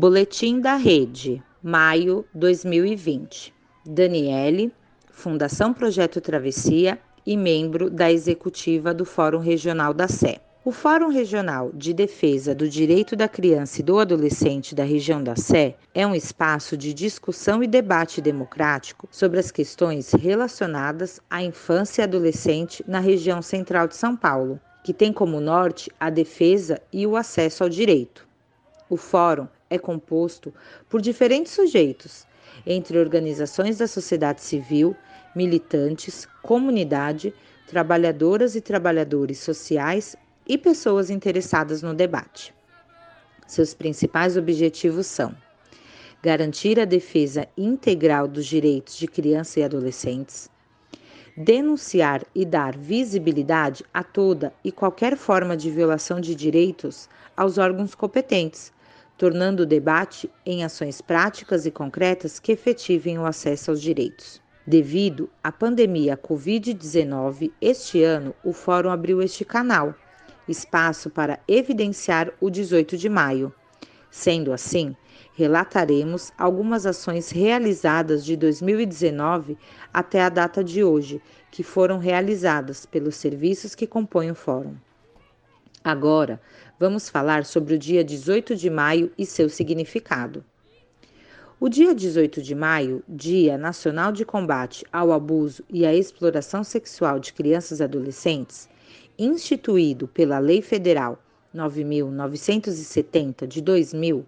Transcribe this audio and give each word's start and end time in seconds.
Boletim 0.00 0.60
da 0.60 0.76
Rede, 0.76 1.42
maio 1.60 2.24
2020. 2.32 3.52
Daniele, 3.84 4.72
Fundação 5.10 5.74
Projeto 5.74 6.20
Travessia 6.20 7.00
e 7.26 7.36
membro 7.36 7.90
da 7.90 8.08
executiva 8.08 8.94
do 8.94 9.04
Fórum 9.04 9.40
Regional 9.40 9.92
da 9.92 10.06
Sé. 10.06 10.38
O 10.64 10.70
Fórum 10.70 11.08
Regional 11.08 11.72
de 11.74 11.92
Defesa 11.92 12.54
do 12.54 12.68
Direito 12.68 13.16
da 13.16 13.26
Criança 13.26 13.80
e 13.80 13.82
do 13.82 13.98
Adolescente 13.98 14.72
da 14.72 14.84
região 14.84 15.20
da 15.20 15.34
Sé 15.34 15.74
é 15.92 16.06
um 16.06 16.14
espaço 16.14 16.76
de 16.76 16.94
discussão 16.94 17.60
e 17.60 17.66
debate 17.66 18.20
democrático 18.20 19.08
sobre 19.10 19.40
as 19.40 19.50
questões 19.50 20.12
relacionadas 20.12 21.20
à 21.28 21.42
infância 21.42 22.02
e 22.02 22.04
adolescente 22.04 22.84
na 22.86 23.00
região 23.00 23.42
central 23.42 23.88
de 23.88 23.96
São 23.96 24.16
Paulo, 24.16 24.60
que 24.84 24.94
tem 24.94 25.12
como 25.12 25.40
norte 25.40 25.90
a 25.98 26.08
defesa 26.08 26.80
e 26.92 27.04
o 27.04 27.16
acesso 27.16 27.64
ao 27.64 27.68
direito. 27.68 28.28
O 28.88 28.96
Fórum 28.96 29.48
é 29.70 29.78
composto 29.78 30.52
por 30.88 31.00
diferentes 31.00 31.52
sujeitos, 31.52 32.26
entre 32.66 32.98
organizações 32.98 33.78
da 33.78 33.86
sociedade 33.86 34.40
civil, 34.40 34.96
militantes, 35.34 36.26
comunidade, 36.42 37.34
trabalhadoras 37.66 38.56
e 38.56 38.60
trabalhadores 38.60 39.38
sociais 39.38 40.16
e 40.46 40.56
pessoas 40.56 41.10
interessadas 41.10 41.82
no 41.82 41.94
debate. 41.94 42.54
Seus 43.46 43.74
principais 43.74 44.36
objetivos 44.36 45.06
são: 45.06 45.34
garantir 46.22 46.80
a 46.80 46.84
defesa 46.84 47.46
integral 47.56 48.26
dos 48.26 48.46
direitos 48.46 48.96
de 48.96 49.06
crianças 49.06 49.56
e 49.58 49.62
adolescentes, 49.62 50.50
denunciar 51.36 52.24
e 52.34 52.44
dar 52.44 52.76
visibilidade 52.76 53.84
a 53.94 54.02
toda 54.02 54.52
e 54.64 54.72
qualquer 54.72 55.16
forma 55.16 55.56
de 55.56 55.70
violação 55.70 56.20
de 56.20 56.34
direitos 56.34 57.08
aos 57.36 57.58
órgãos 57.58 57.94
competentes, 57.94 58.72
tornando 59.18 59.64
o 59.64 59.66
debate 59.66 60.30
em 60.46 60.64
ações 60.64 61.00
práticas 61.00 61.66
e 61.66 61.70
concretas 61.72 62.38
que 62.38 62.52
efetivem 62.52 63.18
o 63.18 63.26
acesso 63.26 63.72
aos 63.72 63.82
direitos. 63.82 64.40
Devido 64.64 65.28
à 65.42 65.50
pandemia 65.50 66.16
Covid-19, 66.16 67.50
este 67.60 68.04
ano 68.04 68.32
o 68.44 68.52
Fórum 68.52 68.90
abriu 68.90 69.20
este 69.20 69.44
canal 69.44 69.94
espaço 70.46 71.10
para 71.10 71.40
evidenciar 71.48 72.32
o 72.40 72.48
18 72.48 72.96
de 72.96 73.08
maio. 73.08 73.52
Sendo 74.10 74.52
assim, 74.52 74.96
relataremos 75.34 76.32
algumas 76.38 76.86
ações 76.86 77.30
realizadas 77.30 78.24
de 78.24 78.36
2019 78.36 79.58
até 79.92 80.22
a 80.22 80.28
data 80.28 80.62
de 80.62 80.82
hoje, 80.82 81.20
que 81.50 81.62
foram 81.62 81.98
realizadas 81.98 82.86
pelos 82.86 83.16
serviços 83.16 83.74
que 83.74 83.86
compõem 83.86 84.30
o 84.30 84.34
Fórum. 84.34 84.76
Agora, 85.84 86.40
vamos 86.78 87.08
falar 87.08 87.44
sobre 87.44 87.74
o 87.74 87.78
dia 87.78 88.04
18 88.04 88.54
de 88.54 88.70
maio 88.70 89.10
e 89.18 89.26
seu 89.26 89.48
significado. 89.48 90.44
O 91.60 91.68
dia 91.68 91.92
18 91.92 92.40
de 92.40 92.54
maio, 92.54 93.02
Dia 93.08 93.58
Nacional 93.58 94.12
de 94.12 94.24
Combate 94.24 94.86
ao 94.92 95.10
Abuso 95.10 95.64
e 95.68 95.84
à 95.84 95.92
Exploração 95.92 96.62
Sexual 96.62 97.18
de 97.18 97.32
Crianças 97.32 97.80
e 97.80 97.82
Adolescentes, 97.82 98.68
instituído 99.18 100.06
pela 100.06 100.38
Lei 100.38 100.62
Federal 100.62 101.18
9970 101.52 103.44
de 103.44 103.60
2000, 103.60 104.24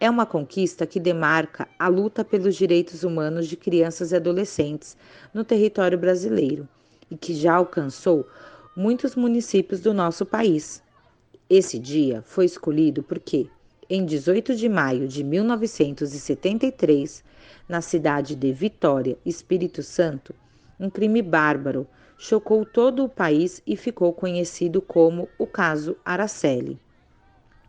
é 0.00 0.08
uma 0.08 0.24
conquista 0.24 0.86
que 0.86 0.98
demarca 0.98 1.68
a 1.78 1.88
luta 1.88 2.24
pelos 2.24 2.56
direitos 2.56 3.04
humanos 3.04 3.46
de 3.46 3.56
crianças 3.56 4.10
e 4.10 4.16
adolescentes 4.16 4.96
no 5.32 5.44
território 5.44 5.98
brasileiro 5.98 6.66
e 7.10 7.16
que 7.16 7.34
já 7.34 7.54
alcançou 7.54 8.26
muitos 8.74 9.14
municípios 9.14 9.80
do 9.82 9.92
nosso 9.92 10.24
país. 10.24 10.82
Esse 11.54 11.78
dia 11.78 12.22
foi 12.24 12.46
escolhido 12.46 13.02
porque, 13.02 13.46
em 13.86 14.06
18 14.06 14.56
de 14.56 14.70
maio 14.70 15.06
de 15.06 15.22
1973, 15.22 17.22
na 17.68 17.82
cidade 17.82 18.34
de 18.34 18.50
Vitória, 18.54 19.18
Espírito 19.22 19.82
Santo, 19.82 20.34
um 20.80 20.88
crime 20.88 21.20
bárbaro 21.20 21.86
chocou 22.16 22.64
todo 22.64 23.04
o 23.04 23.08
país 23.08 23.62
e 23.66 23.76
ficou 23.76 24.14
conhecido 24.14 24.80
como 24.80 25.28
o 25.38 25.46
caso 25.46 25.94
Araceli. 26.02 26.80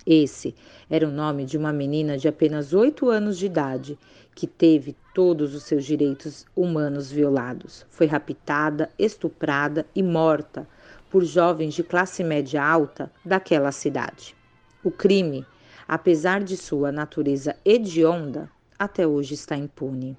Esse 0.07 0.55
era 0.89 1.05
o 1.05 1.11
nome 1.11 1.43
de 1.43 1.57
uma 1.57 1.73
menina 1.73 2.17
de 2.17 2.29
apenas 2.29 2.73
oito 2.73 3.09
anos 3.09 3.37
de 3.37 3.47
idade 3.47 3.99
que 4.33 4.47
teve 4.47 4.95
todos 5.13 5.53
os 5.53 5.63
seus 5.63 5.83
direitos 5.83 6.45
humanos 6.55 7.11
violados. 7.11 7.85
Foi 7.89 8.07
raptada, 8.07 8.89
estuprada 8.97 9.85
e 9.93 10.01
morta 10.01 10.65
por 11.13 11.23
jovens 11.23 11.75
de 11.75 11.83
classe 11.83 12.23
média 12.23 12.65
alta 12.65 13.11
daquela 13.23 13.71
cidade. 13.71 14.35
O 14.83 14.89
crime, 14.89 15.45
apesar 15.87 16.43
de 16.43 16.57
sua 16.57 16.91
natureza 16.91 17.55
hedionda, 17.63 18.49
até 18.79 19.05
hoje 19.05 19.35
está 19.35 19.55
impune. 19.55 20.17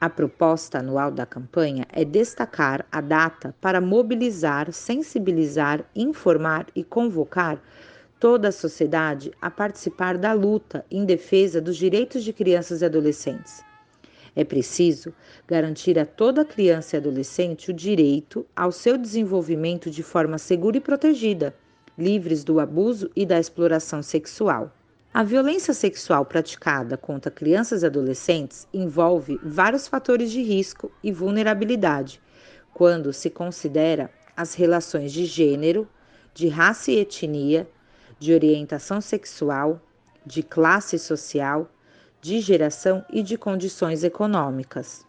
A 0.00 0.08
proposta 0.08 0.78
anual 0.78 1.10
da 1.10 1.26
campanha 1.26 1.84
é 1.90 2.04
destacar 2.04 2.86
a 2.92 3.00
data 3.00 3.52
para 3.60 3.80
mobilizar, 3.80 4.72
sensibilizar, 4.72 5.84
informar 5.96 6.66
e 6.76 6.84
convocar 6.84 7.60
toda 8.20 8.50
a 8.50 8.52
sociedade 8.52 9.32
a 9.42 9.50
participar 9.50 10.16
da 10.16 10.32
luta 10.32 10.86
em 10.88 11.04
defesa 11.04 11.60
dos 11.60 11.76
direitos 11.76 12.22
de 12.22 12.32
crianças 12.32 12.82
e 12.82 12.84
adolescentes. 12.84 13.67
É 14.38 14.44
preciso 14.44 15.12
garantir 15.48 15.98
a 15.98 16.06
toda 16.06 16.44
criança 16.44 16.94
e 16.94 16.98
adolescente 16.98 17.72
o 17.72 17.74
direito 17.74 18.46
ao 18.54 18.70
seu 18.70 18.96
desenvolvimento 18.96 19.90
de 19.90 20.00
forma 20.00 20.38
segura 20.38 20.76
e 20.76 20.80
protegida, 20.80 21.56
livres 21.98 22.44
do 22.44 22.60
abuso 22.60 23.10
e 23.16 23.26
da 23.26 23.40
exploração 23.40 24.00
sexual. 24.00 24.72
A 25.12 25.24
violência 25.24 25.74
sexual 25.74 26.24
praticada 26.24 26.96
contra 26.96 27.32
crianças 27.32 27.82
e 27.82 27.86
adolescentes 27.86 28.68
envolve 28.72 29.40
vários 29.42 29.88
fatores 29.88 30.30
de 30.30 30.40
risco 30.40 30.88
e 31.02 31.10
vulnerabilidade 31.10 32.22
quando 32.72 33.12
se 33.12 33.28
considera 33.28 34.08
as 34.36 34.54
relações 34.54 35.12
de 35.12 35.24
gênero, 35.24 35.88
de 36.32 36.46
raça 36.46 36.92
e 36.92 37.00
etnia, 37.00 37.68
de 38.20 38.32
orientação 38.32 39.00
sexual, 39.00 39.82
de 40.24 40.44
classe 40.44 40.96
social, 40.96 41.68
de 42.20 42.40
geração 42.40 43.04
e 43.10 43.22
de 43.22 43.36
condições 43.38 44.02
econômicas. 44.02 45.06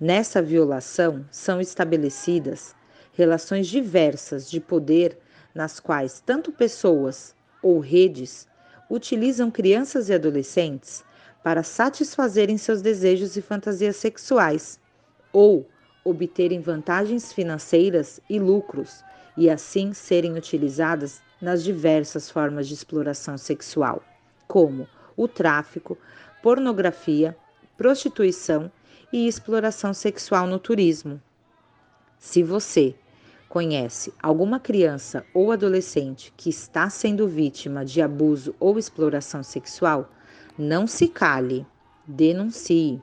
Nessa 0.00 0.42
violação 0.42 1.24
são 1.30 1.60
estabelecidas 1.60 2.74
relações 3.12 3.66
diversas 3.66 4.50
de 4.50 4.60
poder 4.60 5.18
nas 5.54 5.78
quais 5.78 6.22
tanto 6.24 6.50
pessoas 6.50 7.34
ou 7.62 7.78
redes 7.78 8.48
utilizam 8.90 9.50
crianças 9.50 10.08
e 10.08 10.14
adolescentes 10.14 11.04
para 11.42 11.62
satisfazerem 11.62 12.56
seus 12.56 12.80
desejos 12.80 13.36
e 13.36 13.42
fantasias 13.42 13.96
sexuais 13.96 14.80
ou 15.32 15.68
obterem 16.04 16.60
vantagens 16.60 17.32
financeiras 17.32 18.20
e 18.28 18.38
lucros 18.38 19.04
e 19.36 19.48
assim 19.48 19.92
serem 19.92 20.36
utilizadas 20.36 21.20
nas 21.40 21.62
diversas 21.62 22.30
formas 22.30 22.68
de 22.68 22.74
exploração 22.74 23.38
sexual, 23.38 24.02
como 24.46 24.86
o 25.22 25.28
tráfico, 25.28 25.96
pornografia, 26.42 27.36
prostituição 27.76 28.70
e 29.12 29.26
exploração 29.28 29.94
sexual 29.94 30.46
no 30.46 30.58
turismo. 30.58 31.20
Se 32.18 32.42
você 32.42 32.94
conhece 33.48 34.12
alguma 34.22 34.58
criança 34.58 35.24
ou 35.34 35.52
adolescente 35.52 36.32
que 36.36 36.48
está 36.48 36.88
sendo 36.88 37.28
vítima 37.28 37.84
de 37.84 38.00
abuso 38.00 38.54
ou 38.58 38.78
exploração 38.78 39.42
sexual, 39.42 40.10
não 40.56 40.86
se 40.86 41.06
cale, 41.08 41.66
denuncie. 42.06 43.00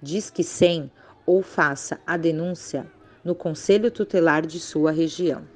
Diz 0.00 0.30
que 0.30 0.44
sim 0.44 0.90
ou 1.26 1.42
faça 1.42 1.98
a 2.06 2.16
denúncia 2.16 2.86
no 3.24 3.34
Conselho 3.34 3.90
Tutelar 3.90 4.46
de 4.46 4.60
sua 4.60 4.90
região. 4.90 5.53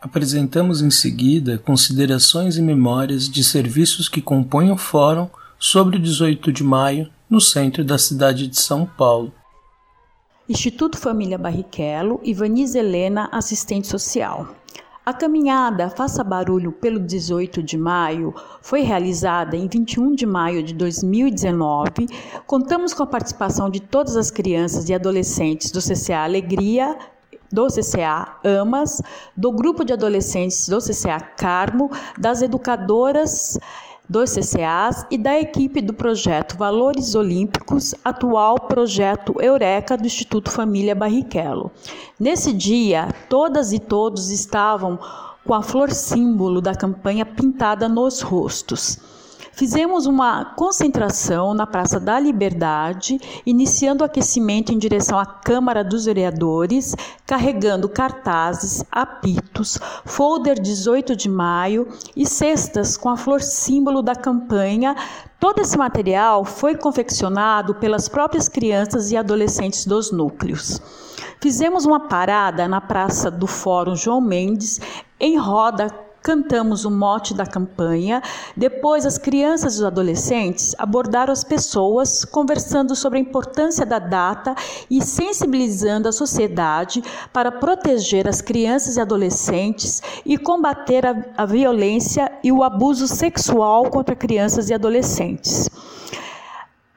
Apresentamos 0.00 0.82
em 0.82 0.90
seguida 0.90 1.58
considerações 1.58 2.56
e 2.56 2.62
memórias 2.62 3.28
de 3.28 3.42
serviços 3.42 4.08
que 4.08 4.20
compõem 4.20 4.70
o 4.70 4.76
Fórum 4.76 5.28
sobre 5.58 5.96
o 5.96 6.00
18 6.00 6.52
de 6.52 6.62
maio 6.62 7.10
no 7.28 7.40
centro 7.40 7.82
da 7.82 7.96
cidade 7.96 8.46
de 8.46 8.58
São 8.58 8.86
Paulo. 8.86 9.32
Instituto 10.48 10.96
Família 10.98 11.38
Barrichello 11.38 12.20
Vanise 12.34 12.78
Helena, 12.78 13.28
assistente 13.32 13.88
social. 13.88 14.54
A 15.04 15.12
caminhada 15.12 15.88
Faça 15.88 16.22
Barulho 16.22 16.72
pelo 16.72 17.00
18 17.00 17.62
de 17.62 17.78
maio 17.78 18.34
foi 18.60 18.80
realizada 18.80 19.56
em 19.56 19.68
21 19.68 20.14
de 20.14 20.26
maio 20.26 20.62
de 20.62 20.74
2019. 20.74 22.08
Contamos 22.46 22.92
com 22.92 23.04
a 23.04 23.06
participação 23.06 23.70
de 23.70 23.80
todas 23.80 24.16
as 24.16 24.30
crianças 24.30 24.88
e 24.88 24.94
adolescentes 24.94 25.70
do 25.70 25.80
CCA 25.80 26.24
Alegria, 26.24 26.98
do 27.52 27.66
CCA 27.68 28.36
Amas, 28.60 29.02
do 29.36 29.52
grupo 29.52 29.84
de 29.84 29.92
adolescentes 29.92 30.68
do 30.68 30.78
CCA 30.78 31.20
Carmo, 31.20 31.90
das 32.18 32.42
educadoras 32.42 33.58
dos 34.08 34.30
CCAs 34.30 35.04
e 35.10 35.18
da 35.18 35.38
equipe 35.38 35.80
do 35.80 35.92
projeto 35.92 36.56
Valores 36.56 37.14
Olímpicos, 37.14 37.94
atual 38.04 38.60
projeto 38.60 39.34
Eureka 39.40 39.96
do 39.96 40.06
Instituto 40.06 40.50
Família 40.50 40.94
Barrichello. 40.94 41.72
Nesse 42.18 42.52
dia, 42.52 43.08
todas 43.28 43.72
e 43.72 43.80
todos 43.80 44.30
estavam 44.30 44.98
com 45.44 45.54
a 45.54 45.62
flor 45.62 45.90
símbolo 45.90 46.60
da 46.60 46.74
campanha 46.74 47.26
pintada 47.26 47.88
nos 47.88 48.20
rostos. 48.20 48.98
Fizemos 49.56 50.04
uma 50.04 50.44
concentração 50.44 51.54
na 51.54 51.66
Praça 51.66 51.98
da 51.98 52.20
Liberdade, 52.20 53.18
iniciando 53.46 54.02
o 54.02 54.06
aquecimento 54.06 54.70
em 54.70 54.76
direção 54.76 55.18
à 55.18 55.24
Câmara 55.24 55.82
dos 55.82 56.04
Vereadores, 56.04 56.94
carregando 57.26 57.88
cartazes, 57.88 58.84
apitos, 58.92 59.78
folder 60.04 60.60
18 60.60 61.16
de 61.16 61.30
maio 61.30 61.88
e 62.14 62.26
cestas 62.26 62.98
com 62.98 63.08
a 63.08 63.16
flor 63.16 63.40
símbolo 63.40 64.02
da 64.02 64.14
campanha. 64.14 64.94
Todo 65.40 65.62
esse 65.62 65.78
material 65.78 66.44
foi 66.44 66.76
confeccionado 66.76 67.76
pelas 67.76 68.10
próprias 68.10 68.50
crianças 68.50 69.10
e 69.10 69.16
adolescentes 69.16 69.86
dos 69.86 70.12
núcleos. 70.12 70.82
Fizemos 71.40 71.86
uma 71.86 72.00
parada 72.00 72.68
na 72.68 72.82
Praça 72.82 73.30
do 73.30 73.46
Fórum 73.46 73.96
João 73.96 74.20
Mendes, 74.20 74.82
em 75.18 75.38
roda 75.38 76.05
cantamos 76.26 76.84
o 76.84 76.90
mote 76.90 77.32
da 77.32 77.46
campanha. 77.46 78.20
Depois, 78.56 79.06
as 79.06 79.16
crianças 79.16 79.74
e 79.74 79.76
os 79.76 79.84
adolescentes 79.84 80.74
abordaram 80.76 81.32
as 81.32 81.44
pessoas, 81.44 82.24
conversando 82.24 82.96
sobre 82.96 83.20
a 83.20 83.22
importância 83.22 83.86
da 83.86 84.00
data 84.00 84.52
e 84.90 85.00
sensibilizando 85.00 86.08
a 86.08 86.12
sociedade 86.12 87.00
para 87.32 87.52
proteger 87.52 88.26
as 88.26 88.40
crianças 88.40 88.96
e 88.96 89.00
adolescentes 89.00 90.02
e 90.24 90.36
combater 90.36 91.06
a, 91.06 91.14
a 91.36 91.46
violência 91.46 92.32
e 92.42 92.50
o 92.50 92.64
abuso 92.64 93.06
sexual 93.06 93.88
contra 93.88 94.16
crianças 94.16 94.68
e 94.68 94.74
adolescentes. 94.74 95.70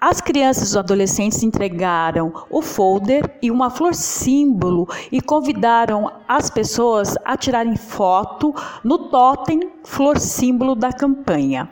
As 0.01 0.21
crianças 0.21 0.73
e 0.73 0.79
adolescentes 0.79 1.43
entregaram 1.43 2.31
o 2.49 2.61
folder 2.61 3.37
e 3.41 3.51
uma 3.51 3.69
flor 3.69 3.93
símbolo 3.93 4.87
e 5.11 5.19
convidaram 5.19 6.09
as 6.25 6.49
pessoas 6.49 7.17
a 7.25 7.35
tirarem 7.35 7.75
foto 7.75 8.55
no 8.81 9.09
totem 9.09 9.69
flor 9.83 10.17
símbolo 10.17 10.73
da 10.73 10.93
campanha. 10.93 11.69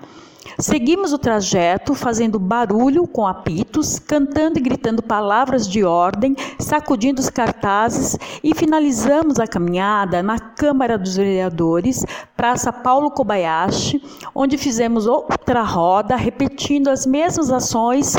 Seguimos 0.59 1.13
o 1.13 1.17
trajeto 1.17 1.93
fazendo 1.93 2.39
barulho 2.39 3.07
com 3.07 3.27
apitos, 3.27 3.99
cantando 3.99 4.57
e 4.57 4.61
gritando 4.61 5.01
palavras 5.01 5.67
de 5.67 5.83
ordem, 5.83 6.35
sacudindo 6.59 7.19
os 7.19 7.29
cartazes 7.29 8.17
e 8.43 8.53
finalizamos 8.55 9.39
a 9.39 9.47
caminhada 9.47 10.23
na 10.23 10.39
Câmara 10.39 10.97
dos 10.97 11.15
Vereadores, 11.15 12.05
Praça 12.35 12.71
Paulo 12.71 13.11
Kobayashi, 13.11 14.01
onde 14.33 14.57
fizemos 14.57 15.05
outra 15.07 15.61
roda, 15.63 16.15
repetindo 16.15 16.89
as 16.89 17.05
mesmas 17.05 17.51
ações 17.51 18.17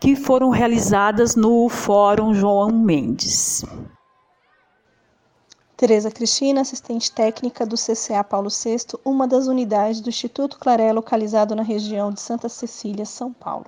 que 0.00 0.16
foram 0.16 0.50
realizadas 0.50 1.34
no 1.34 1.68
Fórum 1.68 2.34
João 2.34 2.70
Mendes. 2.70 3.64
Tereza 5.84 6.10
Cristina, 6.10 6.62
assistente 6.62 7.12
técnica 7.12 7.66
do 7.66 7.76
CCA 7.76 8.24
Paulo 8.24 8.48
VI, 8.48 8.98
uma 9.04 9.28
das 9.28 9.48
unidades 9.48 10.00
do 10.00 10.08
Instituto 10.08 10.58
Claré 10.58 10.90
localizado 10.94 11.54
na 11.54 11.62
região 11.62 12.10
de 12.10 12.22
Santa 12.22 12.48
Cecília, 12.48 13.04
São 13.04 13.30
Paulo. 13.30 13.66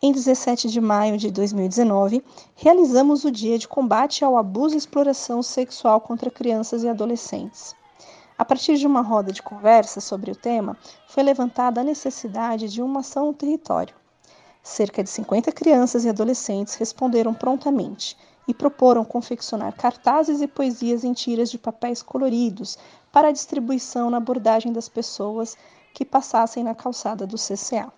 Em 0.00 0.12
17 0.12 0.70
de 0.70 0.80
maio 0.80 1.18
de 1.18 1.30
2019, 1.30 2.24
realizamos 2.56 3.26
o 3.26 3.30
Dia 3.30 3.58
de 3.58 3.68
Combate 3.68 4.24
ao 4.24 4.34
Abuso 4.34 4.74
e 4.74 4.78
Exploração 4.78 5.42
Sexual 5.42 6.00
contra 6.00 6.30
Crianças 6.30 6.84
e 6.84 6.88
Adolescentes. 6.88 7.76
A 8.38 8.44
partir 8.46 8.78
de 8.78 8.86
uma 8.86 9.02
roda 9.02 9.30
de 9.30 9.42
conversa 9.42 10.00
sobre 10.00 10.30
o 10.30 10.34
tema, 10.34 10.74
foi 11.06 11.22
levantada 11.22 11.82
a 11.82 11.84
necessidade 11.84 12.66
de 12.66 12.80
uma 12.80 13.00
ação 13.00 13.26
no 13.26 13.34
território. 13.34 13.94
Cerca 14.62 15.04
de 15.04 15.10
50 15.10 15.52
crianças 15.52 16.06
e 16.06 16.08
adolescentes 16.08 16.76
responderam 16.76 17.34
prontamente 17.34 18.16
e 18.46 18.54
proporam 18.54 19.04
confeccionar 19.04 19.74
cartazes 19.74 20.40
e 20.40 20.46
poesias 20.46 21.04
em 21.04 21.12
tiras 21.12 21.50
de 21.50 21.58
papéis 21.58 22.02
coloridos 22.02 22.78
para 23.12 23.32
distribuição 23.32 24.10
na 24.10 24.16
abordagem 24.16 24.72
das 24.72 24.88
pessoas 24.88 25.56
que 25.92 26.04
passassem 26.04 26.64
na 26.64 26.74
calçada 26.74 27.26
do 27.26 27.36
CCA. 27.36 27.92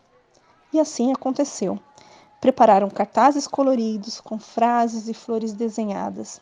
E 0.73 0.81
assim 0.81 1.13
aconteceu. 1.13 1.79
Prepararam 2.41 2.91
cartazes 2.91 3.47
coloridos 3.47 4.21
com 4.21 4.39
frases 4.39 5.09
e 5.09 5.15
flores 5.15 5.53
desenhadas. 5.53 6.41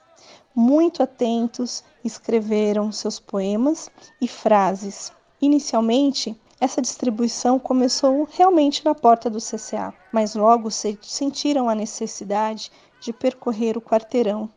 Muito 0.55 1.03
atentos, 1.03 1.85
escreveram 2.05 2.91
seus 2.91 3.20
poemas 3.20 3.91
e 4.20 4.26
frases. 4.26 5.12
Inicialmente, 5.41 6.38
essa 6.61 6.82
distribuição 6.82 7.58
começou 7.58 8.29
realmente 8.31 8.85
na 8.85 8.94
porta 8.94 9.31
do 9.31 9.38
CCA, 9.38 9.94
mas 10.12 10.35
logo 10.35 10.70
sentiram 10.70 11.69
a 11.69 11.75
necessidade 11.75 12.70
de 13.00 13.12
percorrer 13.12 13.76
o 13.76 13.81
quarteirão. 13.81 14.49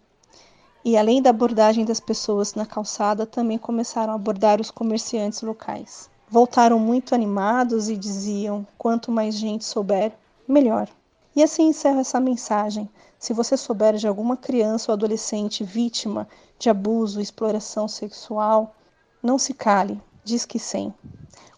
E 0.85 0.97
além 0.97 1.21
da 1.21 1.29
abordagem 1.29 1.85
das 1.85 1.99
pessoas 1.99 2.55
na 2.55 2.65
calçada, 2.65 3.25
também 3.25 3.57
começaram 3.57 4.11
a 4.11 4.15
abordar 4.15 4.59
os 4.59 4.69
comerciantes 4.69 5.41
locais. 5.41 6.09
Voltaram 6.29 6.77
muito 6.77 7.15
animados 7.15 7.89
e 7.89 7.95
diziam: 7.95 8.67
quanto 8.77 9.11
mais 9.11 9.35
gente 9.35 9.63
souber, 9.63 10.11
melhor. 10.47 10.89
E 11.35 11.41
assim 11.41 11.67
encerro 11.67 11.99
essa 11.99 12.19
mensagem. 12.19 12.89
Se 13.17 13.33
você 13.33 13.55
souber 13.55 13.95
de 13.95 14.07
alguma 14.07 14.35
criança 14.35 14.91
ou 14.91 14.93
adolescente 14.93 15.63
vítima 15.63 16.27
de 16.59 16.69
abuso, 16.69 17.21
exploração 17.21 17.87
sexual, 17.87 18.75
não 19.21 19.39
se 19.39 19.53
cale, 19.53 20.01
diz 20.23 20.45
que 20.45 20.59
sim. 20.59 20.93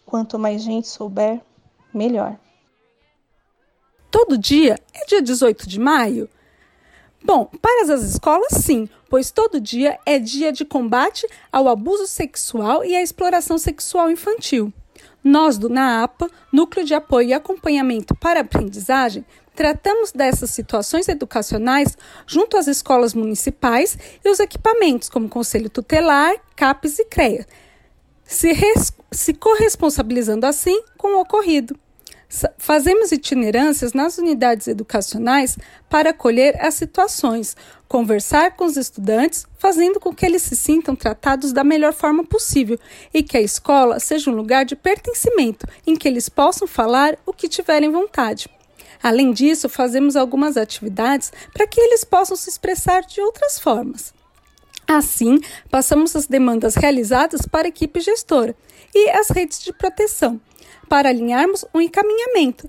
Quanto 0.04 0.38
mais 0.38 0.62
gente 0.62 0.86
souber, 0.86 1.40
melhor. 1.92 2.38
Todo 4.10 4.38
dia 4.38 4.78
é 4.94 5.04
dia 5.06 5.20
18 5.20 5.68
de 5.68 5.80
maio? 5.80 6.30
Bom, 7.24 7.50
para 7.60 7.92
as 7.92 8.02
escolas, 8.02 8.52
sim, 8.52 8.88
pois 9.08 9.30
todo 9.30 9.60
dia 9.60 9.98
é 10.06 10.18
dia 10.18 10.52
de 10.52 10.64
combate 10.64 11.26
ao 11.50 11.68
abuso 11.68 12.06
sexual 12.06 12.84
e 12.84 12.94
à 12.94 13.02
exploração 13.02 13.58
sexual 13.58 14.10
infantil. 14.10 14.72
Nós, 15.24 15.58
do 15.58 15.68
NAAPA, 15.68 16.30
Núcleo 16.52 16.86
de 16.86 16.94
Apoio 16.94 17.30
e 17.30 17.34
Acompanhamento 17.34 18.14
para 18.14 18.40
a 18.40 18.42
Aprendizagem, 18.42 19.24
tratamos 19.56 20.12
dessas 20.12 20.50
situações 20.50 21.08
educacionais 21.08 21.96
junto 22.26 22.56
às 22.56 22.68
escolas 22.68 23.12
municipais 23.12 23.98
e 24.24 24.28
os 24.28 24.38
equipamentos, 24.38 25.08
como 25.08 25.28
Conselho 25.28 25.68
Tutelar, 25.68 26.36
CAPES 26.54 27.00
e 27.00 27.04
CREA, 27.06 27.46
se, 28.22 28.52
se 29.10 29.34
corresponsabilizando 29.34 30.46
assim 30.46 30.80
com 30.96 31.16
o 31.16 31.20
ocorrido. 31.20 31.76
Fazemos 32.58 33.12
itinerâncias 33.12 33.92
nas 33.92 34.18
unidades 34.18 34.66
educacionais 34.66 35.56
para 35.88 36.10
acolher 36.10 36.60
as 36.60 36.74
situações, 36.74 37.56
conversar 37.86 38.56
com 38.56 38.64
os 38.64 38.76
estudantes, 38.76 39.46
fazendo 39.58 40.00
com 40.00 40.12
que 40.12 40.26
eles 40.26 40.42
se 40.42 40.56
sintam 40.56 40.96
tratados 40.96 41.52
da 41.52 41.62
melhor 41.62 41.92
forma 41.92 42.24
possível 42.24 42.78
e 43.14 43.22
que 43.22 43.36
a 43.36 43.40
escola 43.40 44.00
seja 44.00 44.30
um 44.30 44.34
lugar 44.34 44.64
de 44.64 44.74
pertencimento 44.74 45.66
em 45.86 45.94
que 45.94 46.08
eles 46.08 46.28
possam 46.28 46.66
falar 46.66 47.16
o 47.24 47.32
que 47.32 47.48
tiverem 47.48 47.90
vontade. 47.90 48.48
Além 49.00 49.32
disso, 49.32 49.68
fazemos 49.68 50.16
algumas 50.16 50.56
atividades 50.56 51.32
para 51.52 51.66
que 51.66 51.80
eles 51.80 52.02
possam 52.02 52.36
se 52.36 52.50
expressar 52.50 53.02
de 53.02 53.20
outras 53.20 53.58
formas. 53.58 54.12
Assim, 54.88 55.40
passamos 55.70 56.16
as 56.16 56.26
demandas 56.26 56.74
realizadas 56.74 57.42
para 57.42 57.66
a 57.66 57.68
equipe 57.68 58.00
gestora 58.00 58.54
e 58.94 59.10
as 59.10 59.30
redes 59.30 59.62
de 59.62 59.72
proteção 59.72 60.40
para 60.88 61.08
alinharmos 61.08 61.64
um 61.74 61.80
encaminhamento 61.80 62.68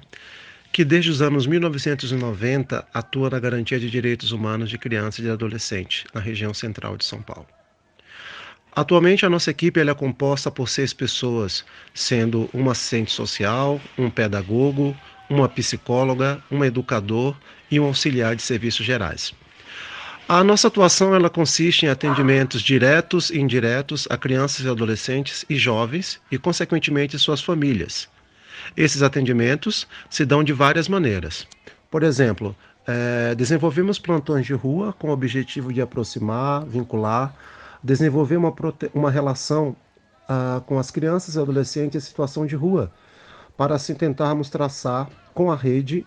que 0.72 0.84
desde 0.84 1.12
os 1.12 1.22
anos 1.22 1.46
1990 1.46 2.88
atua 2.92 3.30
na 3.30 3.40
garantia 3.40 3.80
de 3.80 3.88
direitos 3.88 4.32
humanos 4.32 4.68
de 4.68 4.80
crianças 4.80 5.20
e 5.20 5.22
de 5.22 5.30
adolescentes 5.30 6.06
na 6.12 6.20
região 6.20 6.56
central 6.56 6.98
de 6.98 7.06
São 7.06 7.22
Paulo. 7.22 7.46
Atualmente, 8.76 9.24
a 9.24 9.30
nossa 9.30 9.52
equipe 9.52 9.80
é 9.80 9.94
composta 9.94 10.50
por 10.50 10.68
seis 10.68 10.94
pessoas, 10.94 11.64
sendo 11.94 12.50
uma 12.52 12.72
assistente 12.72 13.12
social, 13.12 13.80
um 13.98 14.10
pedagogo, 14.10 14.96
uma 15.30 15.48
psicóloga, 15.48 16.44
um 16.50 16.66
educador 16.66 17.36
e 17.70 17.80
um 17.80 17.86
auxiliar 17.86 18.36
de 18.36 18.42
serviços 18.42 18.84
gerais. 18.84 19.32
A 20.28 20.44
nossa 20.44 20.70
atuação 20.70 21.14
ela 21.14 21.30
consiste 21.30 21.86
em 21.86 21.90
atendimentos 21.90 22.62
diretos 22.62 23.30
e 23.30 23.38
indiretos 23.40 24.08
a 24.10 24.18
crianças 24.18 24.66
e 24.66 24.70
adolescentes 24.70 25.46
e 25.48 25.56
jovens 25.56 26.20
e, 26.32 26.38
consequentemente, 26.40 27.20
suas 27.20 27.42
famílias. 27.42 28.10
Esses 28.76 29.04
atendimentos 29.04 29.86
se 30.10 30.26
dão 30.26 30.44
de 30.44 30.54
várias 30.54 30.88
maneiras. 30.88 31.46
Por 31.92 32.02
exemplo, 32.02 32.56
é, 32.88 33.36
desenvolvemos 33.36 34.00
plantões 34.00 34.48
de 34.48 34.54
rua 34.54 34.94
com 34.94 35.10
o 35.10 35.12
objetivo 35.12 35.72
de 35.72 35.82
aproximar, 35.82 36.66
vincular, 36.66 37.36
desenvolver 37.84 38.38
uma, 38.38 38.54
uma 38.94 39.12
relação 39.12 39.76
ah, 40.28 40.62
com 40.66 40.80
as 40.80 40.90
crianças 40.90 41.36
e 41.36 41.40
adolescentes 41.40 42.04
em 42.04 42.08
situação 42.08 42.46
de 42.46 42.56
rua, 42.56 42.92
para 43.58 43.76
assim 43.76 43.94
tentarmos 43.94 44.50
traçar 44.50 45.10
com 45.34 45.52
a 45.52 45.56
rede 45.56 46.06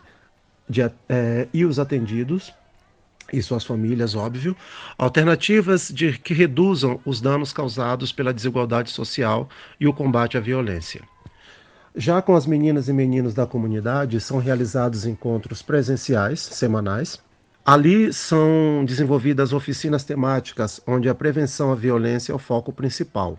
de, 0.68 0.83
é, 1.09 1.49
e 1.52 1.64
os 1.64 1.78
atendidos 1.78 2.52
e 3.33 3.42
suas 3.42 3.64
famílias, 3.64 4.14
óbvio, 4.14 4.56
alternativas 4.97 5.88
de 5.88 6.16
que 6.18 6.33
reduzam 6.33 7.00
os 7.04 7.21
danos 7.21 7.52
causados 7.52 8.12
pela 8.12 8.33
desigualdade 8.33 8.90
social 8.90 9.49
e 9.80 9.87
o 9.87 9.92
combate 9.92 10.37
à 10.37 10.40
violência. 10.40 11.02
Já 11.95 12.21
com 12.21 12.37
as 12.37 12.47
meninas 12.47 12.88
e 12.88 12.92
meninos 12.92 13.35
da 13.35 13.47
comunidade, 13.47 14.21
são 14.21 14.38
realizados 14.38 15.06
encontros 15.06 15.62
presenciais, 15.62 16.40
semanais. 16.40 17.18
Ali 17.68 18.12
são 18.12 18.85
desenvolvidas 18.85 19.52
oficinas 19.52 20.04
temáticas, 20.04 20.80
onde 20.87 21.08
a 21.08 21.14
prevenção 21.16 21.73
à 21.73 21.75
violência 21.75 22.30
é 22.30 22.35
o 22.35 22.38
foco 22.38 22.73
principal. 22.73 23.37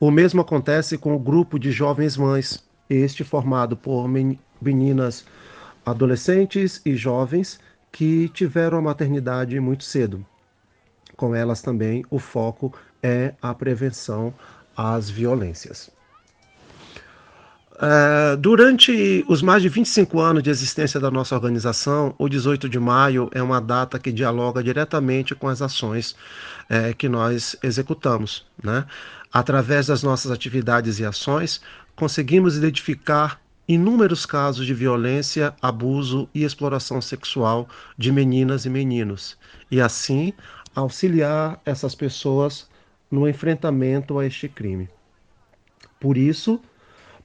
O 0.00 0.10
mesmo 0.10 0.40
acontece 0.40 0.96
com 0.96 1.14
o 1.14 1.18
grupo 1.18 1.58
de 1.58 1.70
jovens 1.70 2.16
mães, 2.16 2.66
este 2.88 3.22
formado 3.22 3.76
por 3.76 4.08
meninas, 4.62 5.26
adolescentes 5.84 6.80
e 6.86 6.96
jovens 6.96 7.60
que 7.92 8.30
tiveram 8.30 8.78
a 8.78 8.82
maternidade 8.82 9.60
muito 9.60 9.84
cedo. 9.84 10.24
Com 11.14 11.34
elas 11.34 11.60
também 11.60 12.02
o 12.08 12.18
foco 12.18 12.72
é 13.02 13.34
a 13.42 13.52
prevenção 13.52 14.32
às 14.74 15.10
violências. 15.10 15.90
Uh, 17.80 18.36
durante 18.36 19.24
os 19.26 19.40
mais 19.40 19.62
de 19.62 19.70
25 19.70 20.20
anos 20.20 20.42
de 20.42 20.50
existência 20.50 21.00
da 21.00 21.10
nossa 21.10 21.34
organização, 21.34 22.14
o 22.18 22.28
18 22.28 22.68
de 22.68 22.78
maio 22.78 23.30
é 23.32 23.42
uma 23.42 23.58
data 23.58 23.98
que 23.98 24.12
dialoga 24.12 24.62
diretamente 24.62 25.34
com 25.34 25.48
as 25.48 25.62
ações 25.62 26.10
uh, 26.10 26.94
que 26.98 27.08
nós 27.08 27.56
executamos. 27.62 28.44
Né? 28.62 28.84
Através 29.32 29.86
das 29.86 30.02
nossas 30.02 30.30
atividades 30.30 30.98
e 30.98 31.06
ações, 31.06 31.62
conseguimos 31.96 32.54
identificar 32.54 33.40
inúmeros 33.66 34.26
casos 34.26 34.66
de 34.66 34.74
violência, 34.74 35.54
abuso 35.62 36.28
e 36.34 36.44
exploração 36.44 37.00
sexual 37.00 37.66
de 37.96 38.12
meninas 38.12 38.66
e 38.66 38.68
meninos, 38.68 39.38
e 39.70 39.80
assim 39.80 40.34
auxiliar 40.74 41.58
essas 41.64 41.94
pessoas 41.94 42.68
no 43.10 43.26
enfrentamento 43.26 44.18
a 44.18 44.26
este 44.26 44.50
crime. 44.50 44.86
Por 45.98 46.18
isso, 46.18 46.60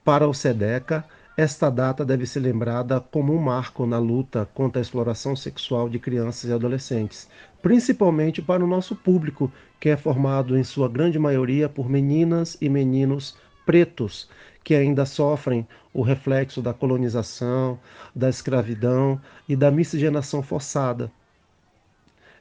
para 0.06 0.28
o 0.28 0.34
SEDECA, 0.36 1.04
esta 1.36 1.70
data 1.70 2.06
deve 2.06 2.28
ser 2.28 2.40
lembrada 2.40 3.02
como 3.02 3.34
um 3.34 3.40
marco 3.40 3.88
na 3.88 3.98
luta 3.98 4.48
contra 4.54 4.80
a 4.80 4.84
exploração 4.84 5.36
sexual 5.36 5.90
de 5.90 5.98
crianças 5.98 6.50
e 6.50 6.54
adolescentes, 6.54 7.28
principalmente 7.60 8.40
para 8.40 8.64
o 8.64 8.68
nosso 8.68 8.96
público, 8.96 9.52
que 9.80 9.90
é 9.90 9.98
formado 9.98 10.56
em 10.56 10.64
sua 10.64 10.88
grande 10.88 11.18
maioria 11.18 11.68
por 11.68 11.90
meninas 11.90 12.56
e 12.62 12.70
meninos 12.70 13.36
pretos 13.66 14.30
que 14.64 14.76
ainda 14.76 15.06
sofrem 15.06 15.68
o 15.92 16.04
reflexo 16.04 16.62
da 16.62 16.74
colonização, 16.74 17.80
da 18.16 18.30
escravidão 18.30 19.20
e 19.50 19.56
da 19.56 19.72
miscigenação 19.72 20.44
forçada. 20.44 21.12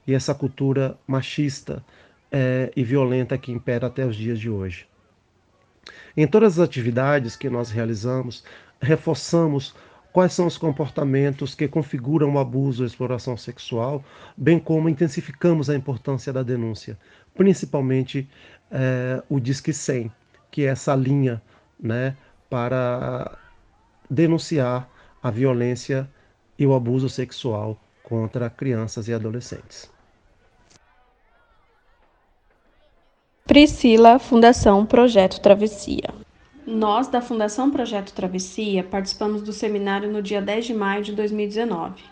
E 0.07 0.13
essa 0.13 0.35
cultura 0.35 0.99
machista 1.07 1.83
é, 2.31 2.71
e 2.77 2.85
violenta 2.85 3.39
que 3.39 3.51
impera 3.51 3.87
até 3.87 4.05
os 4.05 4.17
dias 4.17 4.39
de 4.39 4.51
hoje. 4.51 4.87
Em 6.17 6.27
todas 6.27 6.59
as 6.59 6.65
atividades 6.65 7.35
que 7.35 7.51
nós 7.51 7.71
realizamos, 7.71 8.45
reforçamos 8.81 9.75
quais 10.13 10.33
são 10.33 10.47
os 10.47 10.57
comportamentos 10.57 11.57
que 11.57 11.67
configuram 11.67 12.35
o 12.35 12.39
abuso 12.39 12.83
ou 12.83 12.87
exploração 12.87 13.37
sexual, 13.37 14.05
bem 14.37 14.61
como 14.61 14.89
intensificamos 14.89 15.69
a 15.69 15.75
importância 15.75 16.33
da 16.33 16.45
denúncia, 16.45 16.97
principalmente 17.35 18.31
é, 18.71 19.21
o 19.29 19.41
Disque 19.41 19.73
100, 19.73 20.13
que 20.53 20.63
é 20.63 20.67
essa 20.67 20.95
linha 20.95 21.43
né, 21.81 22.17
para 22.49 23.37
denunciar 24.09 24.89
a 25.21 25.33
violência 25.33 26.09
e 26.57 26.65
o 26.65 26.75
abuso 26.75 27.09
sexual 27.09 27.81
contra 28.05 28.49
crianças 28.49 29.09
e 29.09 29.15
adolescentes. 29.15 29.94
Priscila, 33.55 34.19
Fundação 34.19 34.85
Projeto 34.85 35.41
Travessia. 35.41 36.13
Nós, 36.67 37.07
da 37.07 37.21
Fundação 37.21 37.71
Projeto 37.71 38.13
Travessia, 38.13 38.83
participamos 38.83 39.43
do 39.43 39.53
seminário 39.53 40.11
no 40.11 40.21
dia 40.21 40.43
10 40.43 40.67
de 40.67 40.75
maio 40.75 41.05
de 41.05 41.13
2019. 41.13 42.03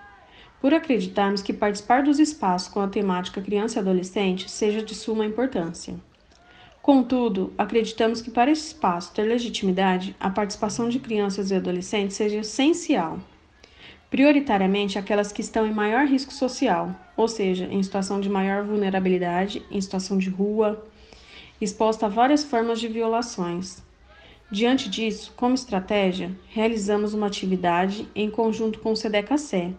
Por 0.60 0.72
acreditarmos 0.72 1.42
que 1.42 1.52
participar 1.52 2.04
dos 2.04 2.20
espaços 2.20 2.68
com 2.68 2.78
a 2.78 2.86
temática 2.86 3.42
criança 3.42 3.76
e 3.76 3.80
adolescente 3.80 4.48
seja 4.48 4.84
de 4.84 4.94
suma 4.94 5.26
importância. 5.26 5.96
Contudo, 6.80 7.52
acreditamos 7.58 8.22
que 8.22 8.30
para 8.30 8.52
esse 8.52 8.68
espaço 8.68 9.12
ter 9.12 9.24
legitimidade, 9.24 10.14
a 10.20 10.30
participação 10.30 10.88
de 10.88 11.00
crianças 11.00 11.50
e 11.50 11.56
adolescentes 11.56 12.16
seja 12.16 12.38
essencial, 12.38 13.18
prioritariamente 14.08 14.96
aquelas 14.96 15.32
que 15.32 15.40
estão 15.40 15.66
em 15.66 15.72
maior 15.72 16.06
risco 16.06 16.32
social, 16.32 16.94
ou 17.16 17.26
seja, 17.26 17.64
em 17.64 17.82
situação 17.82 18.20
de 18.20 18.28
maior 18.28 18.62
vulnerabilidade, 18.62 19.60
em 19.72 19.80
situação 19.80 20.16
de 20.18 20.30
rua, 20.30 20.86
exposta 21.64 22.06
a 22.06 22.08
várias 22.08 22.44
formas 22.44 22.80
de 22.80 22.88
violações. 22.88 23.82
Diante 24.50 24.88
disso, 24.88 25.32
como 25.36 25.54
estratégia, 25.54 26.30
realizamos 26.48 27.14
uma 27.14 27.26
atividade 27.26 28.08
em 28.14 28.30
conjunto 28.30 28.78
com 28.80 28.92
o 28.92 28.96
SEDECACE, 28.96 29.74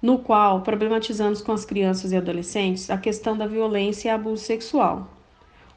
no 0.00 0.18
qual 0.18 0.62
problematizamos 0.62 1.40
com 1.40 1.52
as 1.52 1.64
crianças 1.64 2.12
e 2.12 2.16
adolescentes 2.16 2.90
a 2.90 2.98
questão 2.98 3.36
da 3.36 3.46
violência 3.46 4.08
e 4.08 4.10
abuso 4.10 4.42
sexual 4.42 5.08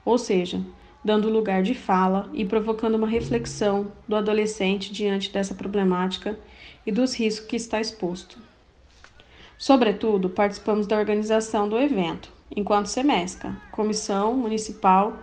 ou 0.06 0.20
seja, 0.20 0.62
dando 1.04 1.30
lugar 1.30 1.63
de 1.63 1.74
fala 1.74 2.30
e 2.32 2.46
provocando 2.46 2.96
uma 2.96 3.08
reflexão 3.08 3.92
do 4.08 4.15
adolescente 4.15 4.94
diante 4.94 5.32
dessa 5.32 5.56
problemática 5.56 6.39
e 6.86 6.92
dos 6.92 7.15
riscos 7.15 7.48
que 7.48 7.56
está 7.56 7.82
exposto. 7.82 8.38
Sobretudo, 9.58 10.30
participamos 10.30 10.86
da 10.86 10.98
organização 10.98 11.68
do 11.68 11.80
evento, 11.80 12.32
enquanto 12.53 12.87
SEMESCA, 12.87 13.55
Comissão 13.71 14.35
Municipal 14.35 15.17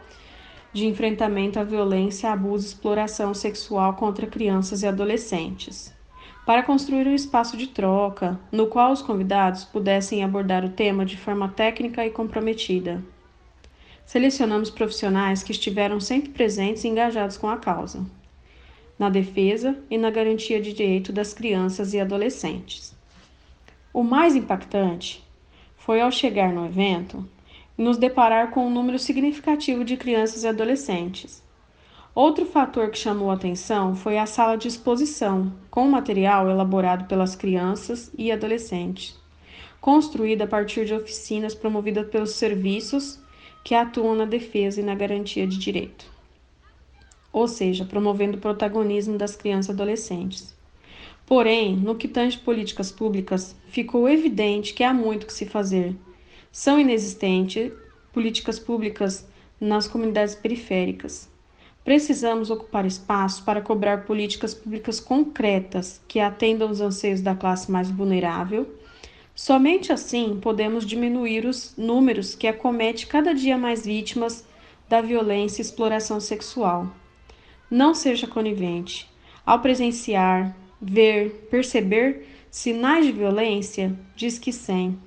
de 0.72 0.86
Enfrentamento 0.86 1.58
à 1.58 1.64
Violência, 1.64 2.30
Abuso 2.30 2.64
e 2.64 2.68
Exploração 2.68 3.34
Sexual 3.34 3.94
contra 3.94 4.26
Crianças 4.26 4.82
e 4.82 4.86
Adolescentes, 4.86 5.94
para 6.46 6.62
construir 6.62 7.06
um 7.06 7.14
espaço 7.14 7.56
de 7.56 7.66
troca 7.66 8.40
no 8.50 8.66
qual 8.66 8.90
os 8.90 9.02
convidados 9.02 9.64
pudessem 9.64 10.24
abordar 10.24 10.64
o 10.64 10.70
tema 10.70 11.04
de 11.04 11.16
forma 11.16 11.48
técnica 11.48 12.04
e 12.06 12.10
comprometida. 12.10 13.02
Selecionamos 14.06 14.70
profissionais 14.70 15.42
que 15.42 15.52
estiveram 15.52 16.00
sempre 16.00 16.30
presentes 16.30 16.84
e 16.84 16.88
engajados 16.88 17.36
com 17.36 17.48
a 17.48 17.58
causa, 17.58 18.04
na 18.98 19.08
defesa 19.08 19.78
e 19.90 19.96
na 19.96 20.10
garantia 20.10 20.60
de 20.60 20.72
direito 20.72 21.12
das 21.12 21.32
crianças 21.32 21.94
e 21.94 22.00
adolescentes. 22.00 22.94
O 23.92 24.02
mais 24.02 24.34
impactante 24.34 25.22
foi 25.84 26.00
ao 26.00 26.12
chegar 26.12 26.52
no 26.52 26.64
evento 26.64 27.28
nos 27.76 27.96
deparar 27.96 28.50
com 28.50 28.66
um 28.66 28.70
número 28.70 28.98
significativo 29.00 29.84
de 29.84 29.96
crianças 29.96 30.44
e 30.44 30.48
adolescentes. 30.48 31.42
Outro 32.14 32.44
fator 32.44 32.90
que 32.90 32.98
chamou 32.98 33.30
a 33.30 33.34
atenção 33.34 33.96
foi 33.96 34.16
a 34.16 34.26
sala 34.26 34.56
de 34.56 34.68
exposição, 34.68 35.52
com 35.70 35.88
material 35.88 36.48
elaborado 36.48 37.06
pelas 37.06 37.34
crianças 37.34 38.12
e 38.16 38.30
adolescentes, 38.30 39.18
construída 39.80 40.44
a 40.44 40.46
partir 40.46 40.84
de 40.84 40.94
oficinas 40.94 41.54
promovidas 41.54 42.08
pelos 42.08 42.32
serviços 42.32 43.18
que 43.64 43.74
atuam 43.74 44.14
na 44.14 44.24
defesa 44.24 44.80
e 44.80 44.84
na 44.84 44.94
garantia 44.94 45.46
de 45.48 45.58
direito, 45.58 46.04
ou 47.32 47.48
seja, 47.48 47.84
promovendo 47.84 48.36
o 48.36 48.40
protagonismo 48.40 49.18
das 49.18 49.34
crianças 49.34 49.70
e 49.70 49.72
adolescentes. 49.72 50.61
Porém, 51.26 51.76
no 51.76 51.94
que 51.94 52.08
tange 52.08 52.38
políticas 52.38 52.92
públicas, 52.92 53.56
ficou 53.68 54.08
evidente 54.08 54.74
que 54.74 54.84
há 54.84 54.92
muito 54.92 55.26
que 55.26 55.32
se 55.32 55.46
fazer. 55.46 55.96
São 56.50 56.78
inexistentes 56.78 57.72
políticas 58.12 58.58
públicas 58.58 59.26
nas 59.60 59.88
comunidades 59.88 60.34
periféricas. 60.34 61.30
Precisamos 61.84 62.50
ocupar 62.50 62.84
espaço 62.84 63.44
para 63.44 63.60
cobrar 63.60 64.04
políticas 64.04 64.54
públicas 64.54 65.00
concretas 65.00 66.00
que 66.06 66.20
atendam 66.20 66.70
os 66.70 66.80
anseios 66.80 67.20
da 67.20 67.34
classe 67.34 67.70
mais 67.70 67.90
vulnerável 67.90 68.68
Somente 69.34 69.92
assim 69.92 70.38
podemos 70.40 70.84
diminuir 70.84 71.46
os 71.46 71.74
números 71.76 72.34
que 72.34 72.46
acomete 72.46 73.06
cada 73.06 73.34
dia 73.34 73.56
mais 73.56 73.84
vítimas 73.84 74.46
da 74.88 75.00
violência 75.00 75.62
e 75.62 75.64
exploração 75.64 76.20
sexual. 76.20 76.88
Não 77.70 77.94
seja 77.94 78.26
conivente. 78.26 79.10
Ao 79.44 79.58
presenciar, 79.58 80.54
ver, 80.82 81.46
perceber 81.50 82.26
sinais 82.50 83.06
de 83.06 83.12
violência? 83.12 83.96
Diz 84.16 84.38
que 84.38 84.52
sim. 84.52 84.98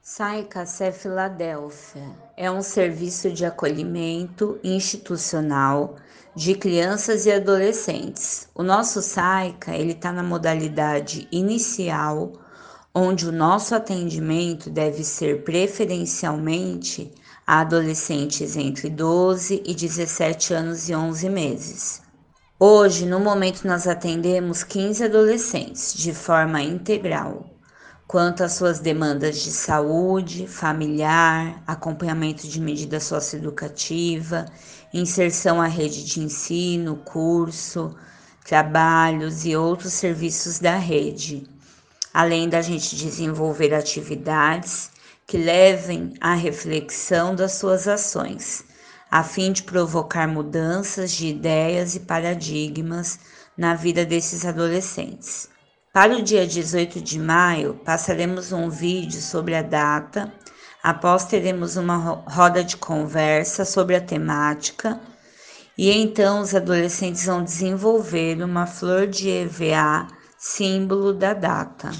Saica 0.00 0.60
Café 0.60 0.90
Filadélfia 0.90 2.02
é 2.36 2.50
um 2.50 2.62
serviço 2.62 3.30
de 3.30 3.44
acolhimento 3.44 4.58
institucional 4.62 5.96
de 6.34 6.54
crianças 6.54 7.26
e 7.26 7.32
adolescentes. 7.32 8.48
O 8.54 8.62
nosso 8.62 9.02
SAICA 9.02 9.74
ele 9.74 9.92
está 9.92 10.12
na 10.12 10.22
modalidade 10.22 11.28
inicial, 11.30 12.32
onde 12.94 13.28
o 13.28 13.32
nosso 13.32 13.74
atendimento 13.74 14.68
deve 14.68 15.04
ser 15.04 15.44
preferencialmente 15.44 17.12
a 17.46 17.60
adolescentes 17.60 18.56
entre 18.56 18.88
12 18.88 19.62
e 19.64 19.74
17 19.74 20.54
anos 20.54 20.88
e 20.88 20.94
11 20.94 21.28
meses. 21.28 22.02
Hoje, 22.58 23.06
no 23.06 23.18
momento, 23.18 23.66
nós 23.66 23.86
atendemos 23.86 24.62
15 24.62 25.04
adolescentes 25.04 25.94
de 25.94 26.12
forma 26.12 26.62
integral 26.62 27.50
quanto 28.10 28.42
às 28.42 28.54
suas 28.54 28.80
demandas 28.80 29.40
de 29.40 29.52
saúde, 29.52 30.48
familiar, 30.48 31.62
acompanhamento 31.64 32.48
de 32.48 32.60
medida 32.60 32.98
socioeducativa, 32.98 34.46
inserção 34.92 35.62
à 35.62 35.68
rede 35.68 36.04
de 36.04 36.18
ensino, 36.18 36.96
curso, 36.96 37.94
trabalhos 38.44 39.44
e 39.44 39.54
outros 39.54 39.92
serviços 39.92 40.58
da 40.58 40.76
rede, 40.76 41.46
além 42.12 42.48
da 42.48 42.60
gente 42.60 42.96
desenvolver 42.96 43.72
atividades 43.72 44.90
que 45.30 45.38
levem 45.38 46.12
à 46.20 46.34
reflexão 46.34 47.36
das 47.36 47.52
suas 47.52 47.86
ações, 47.86 48.64
a 49.08 49.22
fim 49.22 49.52
de 49.52 49.62
provocar 49.62 50.26
mudanças 50.26 51.12
de 51.12 51.28
ideias 51.28 51.94
e 51.94 52.00
paradigmas 52.00 53.16
na 53.56 53.74
vida 53.74 54.04
desses 54.04 54.44
adolescentes. 54.44 55.48
Para 55.92 56.16
o 56.16 56.22
dia 56.22 56.44
18 56.44 57.00
de 57.00 57.16
maio, 57.16 57.74
passaremos 57.84 58.50
um 58.50 58.68
vídeo 58.68 59.20
sobre 59.20 59.54
a 59.54 59.62
data. 59.62 60.34
Após 60.82 61.26
teremos 61.26 61.76
uma 61.76 61.96
roda 62.26 62.64
de 62.64 62.76
conversa 62.76 63.64
sobre 63.64 63.94
a 63.94 64.00
temática 64.00 65.00
e 65.78 65.92
então 65.92 66.40
os 66.40 66.56
adolescentes 66.56 67.26
vão 67.26 67.44
desenvolver 67.44 68.42
uma 68.42 68.66
flor 68.66 69.06
de 69.06 69.28
EVA, 69.28 70.08
símbolo 70.36 71.12
da 71.12 71.34
data. 71.34 71.92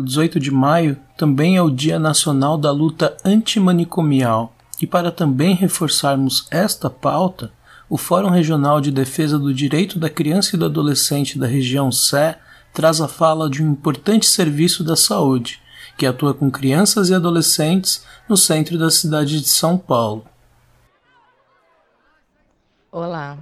O 0.00 0.02
18 0.02 0.40
de 0.40 0.50
maio 0.50 0.96
também 1.14 1.58
é 1.58 1.62
o 1.62 1.68
Dia 1.68 1.98
Nacional 1.98 2.56
da 2.56 2.70
Luta 2.70 3.18
Antimanicomial, 3.22 4.54
e 4.80 4.86
para 4.86 5.12
também 5.12 5.54
reforçarmos 5.54 6.48
esta 6.50 6.88
pauta, 6.88 7.52
o 7.86 7.98
Fórum 7.98 8.30
Regional 8.30 8.80
de 8.80 8.90
Defesa 8.90 9.38
do 9.38 9.52
Direito 9.52 9.98
da 9.98 10.08
Criança 10.08 10.56
e 10.56 10.58
do 10.58 10.64
Adolescente 10.64 11.38
da 11.38 11.46
região 11.46 11.92
Sé 11.92 12.38
traz 12.72 13.02
a 13.02 13.08
fala 13.08 13.50
de 13.50 13.62
um 13.62 13.72
importante 13.72 14.24
serviço 14.24 14.82
da 14.82 14.96
saúde, 14.96 15.60
que 15.98 16.06
atua 16.06 16.32
com 16.32 16.50
crianças 16.50 17.10
e 17.10 17.14
adolescentes 17.14 18.02
no 18.26 18.38
centro 18.38 18.78
da 18.78 18.90
cidade 18.90 19.38
de 19.38 19.48
São 19.50 19.76
Paulo. 19.76 20.24
Olá, 22.90 23.36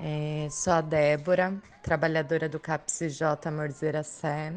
é, 0.00 0.48
sou 0.50 0.72
a 0.72 0.80
Débora, 0.80 1.52
trabalhadora 1.82 2.48
do 2.48 2.58
CAPSJ 2.58 3.50
Morzeira 3.52 4.02
Sé, 4.02 4.54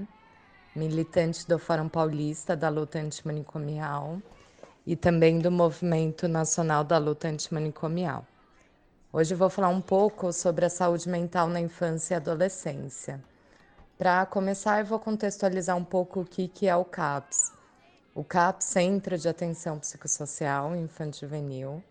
militante 0.75 1.45
do 1.47 1.59
Fórum 1.59 1.89
Paulista 1.89 2.55
da 2.55 2.69
Luta 2.69 2.97
Antimanicomial 2.97 4.21
e 4.85 4.95
também 4.95 5.39
do 5.39 5.51
Movimento 5.51 6.27
Nacional 6.27 6.83
da 6.83 6.97
Luta 6.97 7.27
Antimanicomial. 7.27 8.25
Hoje 9.11 9.35
vou 9.35 9.49
falar 9.49 9.67
um 9.67 9.81
pouco 9.81 10.31
sobre 10.31 10.65
a 10.65 10.69
saúde 10.69 11.09
mental 11.09 11.49
na 11.49 11.59
infância 11.59 12.13
e 12.13 12.17
adolescência. 12.17 13.21
Para 13.97 14.25
começar, 14.25 14.79
eu 14.79 14.85
vou 14.85 14.97
contextualizar 14.97 15.75
um 15.75 15.83
pouco 15.83 16.21
o 16.21 16.25
que, 16.25 16.47
que 16.47 16.67
é 16.67 16.75
o 16.75 16.85
CAPS. 16.85 17.51
O 18.15 18.23
CAPS, 18.23 18.65
Centro 18.67 19.17
de 19.17 19.27
Atenção 19.27 19.77
Psicossocial 19.77 20.73
Infantil 20.75 21.27
Juvenil, 21.27 21.83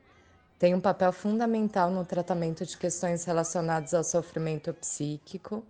tem 0.59 0.75
um 0.75 0.81
papel 0.81 1.13
fundamental 1.13 1.91
no 1.91 2.05
tratamento 2.05 2.65
de 2.65 2.77
questões 2.77 3.25
relacionadas 3.25 3.93
ao 3.93 4.03
sofrimento 4.03 4.73
psíquico 4.73 5.63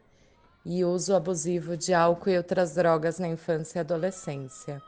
e 0.64 0.84
uso 0.84 1.14
abusivo 1.14 1.76
de 1.76 1.94
álcool 1.94 2.30
e 2.30 2.36
outras 2.36 2.74
drogas 2.74 3.18
na 3.18 3.28
infância 3.28 3.78
e 3.78 3.80
adolescência. 3.80 4.82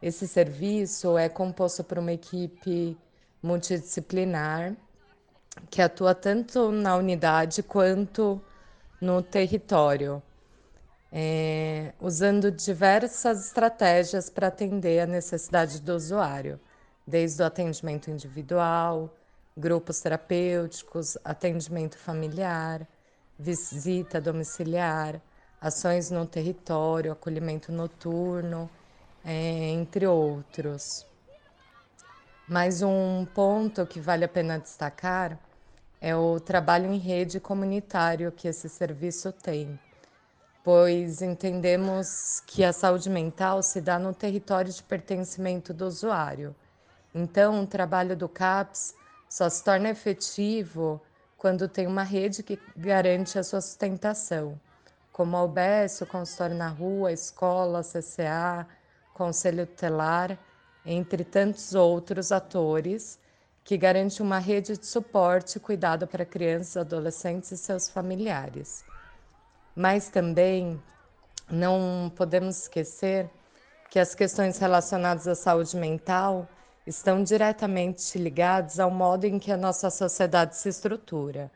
Esse 0.00 0.28
serviço 0.28 1.16
é 1.16 1.28
composto 1.28 1.82
por 1.82 1.98
uma 1.98 2.12
equipe 2.12 2.96
multidisciplinar 3.42 4.76
que 5.70 5.80
atua 5.80 6.14
tanto 6.14 6.70
na 6.70 6.96
unidade 6.96 7.62
quanto 7.62 8.40
no 9.00 9.22
território, 9.22 10.22
é, 11.12 11.92
usando 12.00 12.50
diversas 12.50 13.46
estratégias 13.46 14.28
para 14.28 14.48
atender 14.48 15.00
a 15.00 15.06
necessidade 15.06 15.80
do 15.80 15.94
usuário, 15.94 16.58
desde 17.06 17.42
o 17.42 17.46
atendimento 17.46 18.10
individual, 18.10 19.14
grupos 19.56 20.00
terapêuticos, 20.00 21.16
atendimento 21.24 21.96
familiar, 21.96 22.86
visita 23.38 24.20
domiciliar, 24.20 25.20
ações 25.60 26.10
no 26.10 26.26
território, 26.26 27.12
acolhimento 27.12 27.72
noturno, 27.72 28.68
é, 29.24 29.70
entre 29.70 30.06
outros. 30.06 31.06
Mais 32.46 32.82
um 32.82 33.26
ponto 33.34 33.86
que 33.86 33.98
vale 33.98 34.24
a 34.24 34.28
pena 34.28 34.58
destacar 34.58 35.38
é 36.00 36.14
o 36.14 36.38
trabalho 36.38 36.92
em 36.92 36.98
rede 36.98 37.40
comunitário 37.40 38.30
que 38.30 38.46
esse 38.46 38.68
serviço 38.68 39.32
tem, 39.32 39.80
pois 40.62 41.22
entendemos 41.22 42.42
que 42.46 42.62
a 42.62 42.74
saúde 42.74 43.08
mental 43.08 43.62
se 43.62 43.80
dá 43.80 43.98
no 43.98 44.12
território 44.12 44.70
de 44.70 44.82
pertencimento 44.82 45.72
do 45.72 45.86
usuário. 45.86 46.54
Então, 47.14 47.62
o 47.62 47.66
trabalho 47.66 48.14
do 48.14 48.28
CAPS 48.28 48.94
só 49.26 49.48
se 49.48 49.64
torna 49.64 49.88
efetivo 49.88 51.00
quando 51.44 51.68
tem 51.68 51.86
uma 51.86 52.04
rede 52.04 52.42
que 52.42 52.58
garante 52.74 53.38
a 53.38 53.44
sua 53.44 53.60
sustentação, 53.60 54.58
como 55.12 55.36
a 55.36 55.44
o 55.44 56.06
consultório 56.06 56.56
na 56.56 56.68
rua, 56.68 57.10
a 57.10 57.12
escola, 57.12 57.80
a 57.80 57.82
CCA, 57.82 58.66
conselho 59.12 59.66
tutelar 59.66 60.38
entre 60.86 61.22
tantos 61.22 61.74
outros 61.74 62.32
atores, 62.32 63.18
que 63.62 63.76
garante 63.76 64.22
uma 64.22 64.38
rede 64.38 64.78
de 64.78 64.86
suporte 64.86 65.56
e 65.56 65.60
cuidado 65.60 66.06
para 66.06 66.24
crianças, 66.24 66.78
adolescentes 66.78 67.52
e 67.52 67.58
seus 67.58 67.90
familiares. 67.90 68.82
Mas 69.76 70.08
também 70.08 70.82
não 71.46 72.10
podemos 72.16 72.62
esquecer 72.62 73.28
que 73.90 73.98
as 73.98 74.14
questões 74.14 74.56
relacionadas 74.56 75.28
à 75.28 75.34
saúde 75.34 75.76
mental 75.76 76.48
estão 76.86 77.22
diretamente 77.22 78.18
ligadas 78.18 78.78
ao 78.78 78.90
modo 78.90 79.24
em 79.24 79.38
que 79.38 79.50
a 79.50 79.56
nossa 79.56 79.88
sociedade 79.88 80.56
se 80.56 80.68
estrutura. 80.68 81.50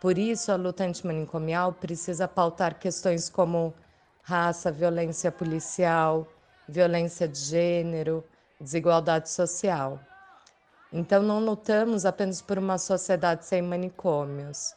Por 0.00 0.16
isso, 0.16 0.52
a 0.52 0.56
luta 0.56 0.84
antimanicomial 0.84 1.72
precisa 1.72 2.28
pautar 2.28 2.78
questões 2.78 3.28
como 3.28 3.74
raça, 4.22 4.70
violência 4.70 5.32
policial, 5.32 6.28
violência 6.68 7.26
de 7.26 7.38
gênero, 7.38 8.24
desigualdade 8.60 9.28
social. 9.28 9.98
Então, 10.92 11.22
não 11.22 11.40
lutamos 11.40 12.06
apenas 12.06 12.40
por 12.40 12.56
uma 12.58 12.78
sociedade 12.78 13.44
sem 13.44 13.60
manicômios, 13.60 14.74